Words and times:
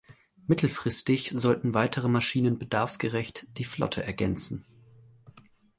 Mittelfristig 0.47 1.29
sollten 1.29 1.75
weitere 1.75 2.07
Maschinen 2.07 2.57
bedarfsgerecht 2.57 3.45
die 3.59 3.65
Flotte 3.65 4.01
ergänzen. 4.01 4.65